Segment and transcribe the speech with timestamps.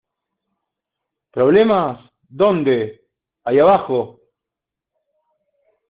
[1.31, 3.05] ¿Problemas, dónde?¡
[3.45, 4.19] ahí abajo!